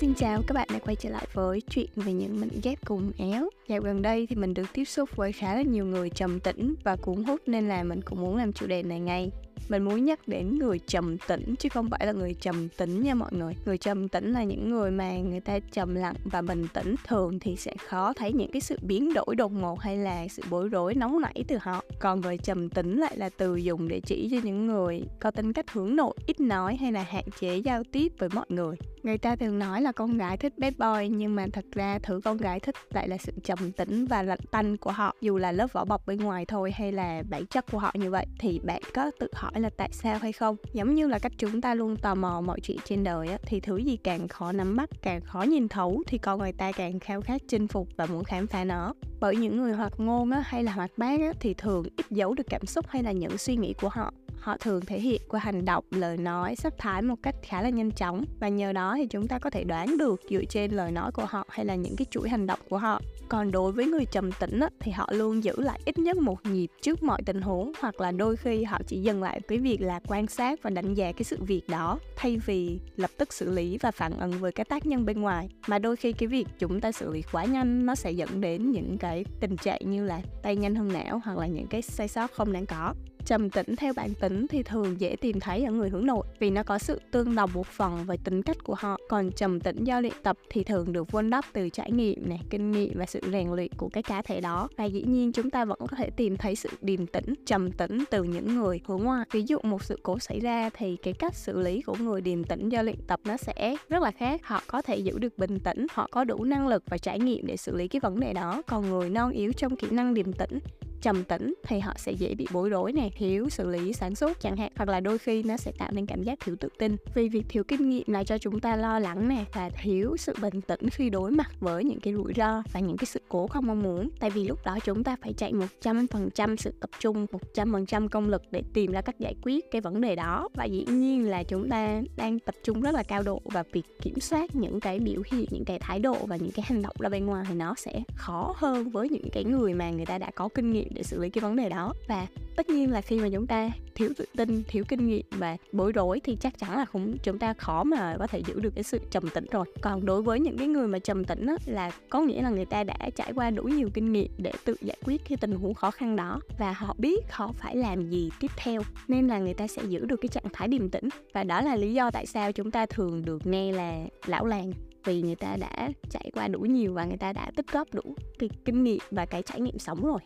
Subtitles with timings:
[0.00, 3.12] Xin chào, các bạn đã quay trở lại với chuyện về những mệnh ghép cùng
[3.18, 3.48] éo.
[3.68, 6.74] Dạo gần đây thì mình được tiếp xúc với khá là nhiều người trầm tĩnh
[6.84, 9.30] và cuốn hút nên là mình cũng muốn làm chủ đề này ngay
[9.68, 13.14] mình muốn nhắc đến người trầm tĩnh chứ không phải là người trầm tĩnh nha
[13.14, 13.54] mọi người.
[13.66, 16.94] Người trầm tĩnh là những người mà người ta trầm lặng và bình tĩnh.
[17.06, 20.42] Thường thì sẽ khó thấy những cái sự biến đổi đột ngột hay là sự
[20.50, 21.84] bối rối nóng nảy từ họ.
[21.98, 25.52] Còn người trầm tĩnh lại là từ dùng để chỉ cho những người có tính
[25.52, 28.76] cách hướng nội, ít nói hay là hạn chế giao tiếp với mọi người.
[29.02, 32.20] Người ta thường nói là con gái thích bad boy, nhưng mà thật ra thứ
[32.24, 35.14] con gái thích lại là sự trầm tĩnh và lạnh tanh của họ.
[35.20, 38.10] Dù là lớp vỏ bọc bên ngoài thôi hay là bản chất của họ như
[38.10, 40.56] vậy, thì bạn có tự hỏi là tại sao hay không.
[40.72, 43.60] Giống như là cách chúng ta luôn tò mò mọi chuyện trên đời á, thì
[43.60, 47.00] thứ gì càng khó nắm bắt càng khó nhìn thấu thì con người ta càng
[47.00, 48.94] khao khát chinh phục và muốn khám phá nó.
[49.20, 52.34] Bởi những người hoạt ngôn á, hay là hoạt bát á, thì thường ít giấu
[52.34, 55.40] được cảm xúc hay là những suy nghĩ của họ họ thường thể hiện qua
[55.40, 58.24] hành động lời nói sắc thái một cách khá là nhanh chóng.
[58.40, 61.24] Và nhờ đó thì chúng ta có thể đoán được dựa trên lời nói của
[61.28, 63.00] họ hay là những cái chuỗi hành động của họ.
[63.28, 66.46] Còn đối với người trầm tĩnh á, thì họ luôn giữ lại ít nhất một
[66.46, 69.80] nhịp trước mọi tình huống hoặc là đôi khi họ chỉ dừng lại cái việc
[69.80, 73.50] là quan sát và đánh giá cái sự việc đó thay vì lập tức xử
[73.50, 75.48] lý và phản ứng với cái tác nhân bên ngoài.
[75.66, 78.70] Mà đôi khi cái việc chúng ta xử lý quá nhanh nó sẽ dẫn đến
[78.70, 82.08] những cái tình trạng như là tay nhanh hơn não hoặc là những cái sai
[82.08, 82.94] sót không đáng có
[83.28, 86.50] trầm tĩnh theo bản tính thì thường dễ tìm thấy ở người hướng nội, vì
[86.50, 88.96] nó có sự tương đồng một phần với tính cách của họ.
[89.08, 92.40] Còn trầm tĩnh do luyện tập thì thường được vun đắp từ trải nghiệm này,
[92.50, 94.68] kinh nghiệm và sự rèn luyện của cái cá thể đó.
[94.76, 98.04] Và dĩ nhiên chúng ta vẫn có thể tìm thấy sự điềm tĩnh, trầm tĩnh
[98.10, 99.26] từ những người hướng ngoại.
[99.32, 102.44] Ví dụ một sự cố xảy ra thì cái cách xử lý của người điềm
[102.44, 104.40] tĩnh do luyện tập nó sẽ rất là khác.
[104.44, 107.46] Họ có thể giữ được bình tĩnh, họ có đủ năng lực và trải nghiệm
[107.46, 108.62] để xử lý cái vấn đề đó.
[108.66, 110.58] Còn người non yếu trong kỹ năng điềm tĩnh
[111.00, 114.40] trầm tĩnh thì họ sẽ dễ bị bối rối nè, thiếu xử lý sản xuất
[114.40, 116.96] chẳng hạn, hoặc là đôi khi nó sẽ tạo nên cảm giác thiếu tự tin.
[117.14, 120.34] Vì việc thiếu kinh nghiệm là cho chúng ta lo lắng nè, và thiếu sự
[120.42, 123.46] bình tĩnh khi đối mặt với những cái rủi ro và những cái sự cố
[123.46, 124.10] không mong muốn.
[124.20, 127.26] Tại vì lúc đó chúng ta phải chạy một trăm phần trăm sự tập trung,
[127.32, 130.16] một trăm phần trăm công lực để tìm ra cách giải quyết cái vấn đề
[130.16, 130.48] đó.
[130.54, 133.86] Và dĩ nhiên là chúng ta đang tập trung rất là cao độ, và việc
[134.02, 136.94] kiểm soát những cái biểu hiện, những cái thái độ và những cái hành động
[136.98, 140.18] ra bên ngoài thì nó sẽ khó hơn với những cái người mà người ta
[140.18, 141.94] đã có kinh nghiệm để xử lý cái vấn đề đó.
[142.08, 142.26] Và
[142.56, 145.92] tất nhiên là khi mà chúng ta thiếu tự tin thiếu kinh nghiệm và bối
[145.92, 148.84] rối thì chắc chắn là cũng chúng ta khó mà có thể giữ được cái
[148.84, 149.66] sự trầm tĩnh rồi.
[149.80, 152.64] Còn đối với những cái người mà trầm tĩnh á, là có nghĩa là người
[152.64, 155.74] ta đã trải qua đủ nhiều kinh nghiệm để tự giải quyết cái tình huống
[155.74, 159.54] khó khăn đó và họ biết họ phải làm gì tiếp theo nên là người
[159.54, 161.08] ta sẽ giữ được cái trạng thái điềm tĩnh.
[161.32, 164.72] Và đó là lý do tại sao chúng ta thường được nghe là lão làng
[165.04, 168.14] vì người ta đã trải qua đủ nhiều và người ta đã tích góp đủ
[168.38, 170.20] cái kinh nghiệm và cái trải nghiệm sống rồi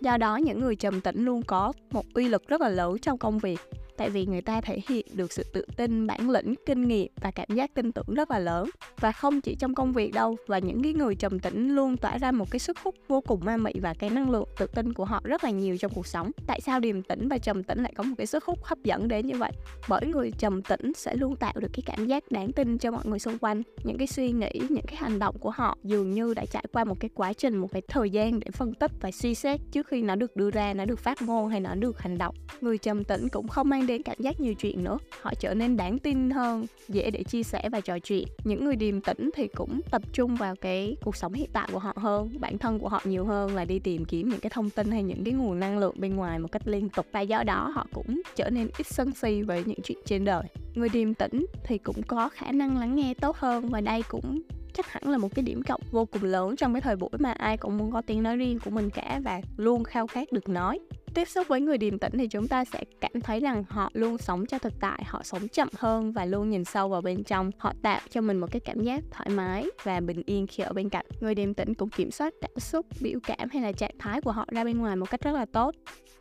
[0.00, 3.18] do đó, những người trầm tĩnh luôn có một uy lực rất là lớn trong
[3.18, 3.58] công việc
[3.98, 7.30] tại vì người ta thể hiện được sự tự tin, bản lĩnh, kinh nghiệm và
[7.30, 8.70] cảm giác tin tưởng rất là lớn.
[9.00, 12.18] Và không chỉ trong công việc đâu, và những cái người trầm tĩnh luôn tỏa
[12.18, 14.92] ra một cái sức hút vô cùng ma mị và cái năng lượng tự tin
[14.92, 16.30] của họ rất là nhiều trong cuộc sống.
[16.46, 19.08] Tại sao điềm tĩnh và trầm tĩnh lại có một cái sức hút hấp dẫn
[19.08, 19.52] đến như vậy?
[19.88, 23.06] Bởi người trầm tĩnh sẽ luôn tạo được cái cảm giác đáng tin cho mọi
[23.06, 23.62] người xung quanh.
[23.84, 26.84] Những cái suy nghĩ, những cái hành động của họ dường như đã trải qua
[26.84, 29.86] một cái quá trình, một cái thời gian để phân tích và suy xét trước
[29.86, 32.34] khi nó được đưa ra, nó được phát ngôn hay nó được hành động.
[32.60, 34.98] Người trầm tĩnh cũng không mang đến cảm giác nhiều chuyện nữa.
[35.20, 38.28] Họ trở nên đáng tin hơn, dễ để chia sẻ và trò chuyện.
[38.44, 41.78] Những người điềm tĩnh thì cũng tập trung vào cái cuộc sống hiện tại của
[41.78, 44.70] họ hơn, bản thân của họ nhiều hơn là đi tìm kiếm những cái thông
[44.70, 47.06] tin hay những cái nguồn năng lượng bên ngoài một cách liên tục.
[47.12, 50.42] Và do đó, họ cũng trở nên ít sân si với những chuyện trên đời.
[50.74, 54.42] Người điềm tĩnh thì cũng có khả năng lắng nghe tốt hơn và đây cũng
[54.74, 57.32] chắc hẳn là một cái điểm cộng vô cùng lớn trong cái thời buổi mà
[57.32, 60.48] ai cũng muốn có tiếng nói riêng của mình cả và luôn khao khát được
[60.48, 60.78] nói
[61.14, 64.18] tiếp xúc với người điềm tĩnh thì chúng ta sẽ cảm thấy rằng họ luôn
[64.18, 67.50] sống cho thực tại, họ sống chậm hơn và luôn nhìn sâu vào bên trong.
[67.58, 70.72] Họ tạo cho mình một cái cảm giác thoải mái và bình yên khi ở
[70.72, 71.06] bên cạnh.
[71.20, 74.32] Người điềm tĩnh cũng kiểm soát cảm xúc, biểu cảm hay là trạng thái của
[74.32, 75.74] họ ra bên ngoài một cách rất là tốt.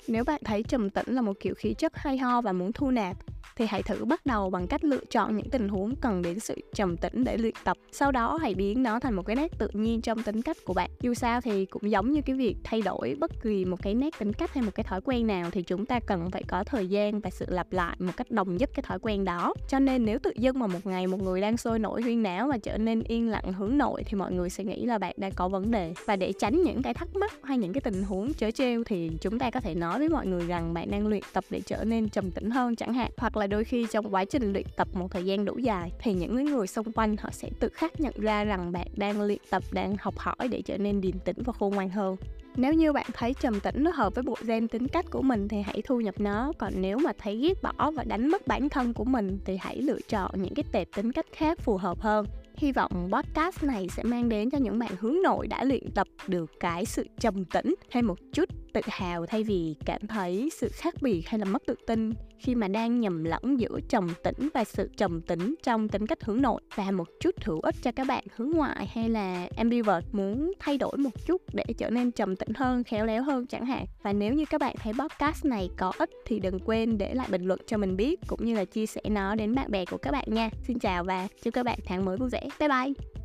[0.08, 2.92] Nếu bạn thấy trầm tĩnh là một kiểu khí chất hay ho và muốn thu
[2.92, 3.18] nạp
[3.58, 6.56] thì hãy thử bắt đầu bằng cách lựa chọn những tình huống cần đến sự
[6.74, 7.78] trầm tĩnh để luyện tập.
[7.92, 10.74] Sau đó hãy biến nó thành một cái nét tự nhiên trong tính cách của
[10.74, 10.90] bạn.
[11.02, 14.10] Dù sao thì cũng giống như cái việc thay đổi bất kỳ một cái nét
[14.20, 16.88] tính cách hay một cái thói quen nào thì chúng ta cần phải có thời
[16.88, 19.54] gian và sự lặp lại một cách đồng nhất cái thói quen đó.
[19.70, 22.48] Cho nên nếu tự dưng mà một ngày một người đang sôi nổi huyên náo
[22.48, 25.32] và trở nên yên lặng hướng nội thì mọi người sẽ nghĩ là bạn đang
[25.32, 25.94] có vấn đề.
[26.06, 29.12] Và để tránh những cái thắc mắc hay những cái tình huống chớ trêu thì
[29.22, 31.84] chúng ta có thể nói với mọi người rằng bạn đang luyện tập để trở
[31.84, 34.88] nên trầm tĩnh hơn chẳng hạn, hoặc là đôi khi trong quá trình luyện tập
[34.94, 38.14] một thời gian đủ dài thì những người xung quanh họ sẽ tự khắc nhận
[38.18, 41.54] ra rằng bạn đang luyện tập, đang học hỏi để trở nên điềm tĩnh và
[41.54, 42.16] khôn ngoan hơn.
[42.56, 45.48] Nếu như bạn thấy trầm tĩnh nó hợp với bộ gen tính cách của mình
[45.48, 48.70] thì hãy thu nhập nó, còn nếu mà thấy ghét bỏ và đánh mất bản
[48.70, 52.02] thân của mình thì hãy lựa chọn những cái tệp tính cách khác phù hợp
[52.02, 52.26] hơn.
[52.56, 56.08] Hy vọng podcast này sẽ mang đến cho những bạn hướng nội đã luyện tập
[56.28, 58.50] được cái sự trầm tĩnh thêm một chút
[58.82, 62.56] tự hào thay vì cảm thấy sự khác biệt hay là mất tự tin khi
[62.56, 66.42] mà đang nhầm lẫn giữa trầm tĩnh và sự trầm tĩnh trong tính cách hướng
[66.42, 70.52] nội và một chút hữu ích cho các bạn hướng ngoại hay là ambivert muốn
[70.60, 73.86] thay đổi một chút để trở nên trầm tĩnh hơn, khéo léo hơn chẳng hạn.
[74.04, 77.28] Và nếu như các bạn thấy podcast này có ích thì đừng quên để lại
[77.32, 79.98] bình luận cho mình biết cũng như là chia sẻ nó đến bạn bè của
[79.98, 80.50] các bạn nha.
[80.68, 82.48] Xin chào và chúc các bạn tháng mới vui vẻ.
[82.60, 83.17] Bye bye.